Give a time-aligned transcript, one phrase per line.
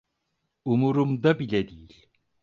[0.65, 2.09] Umurumda bile değil.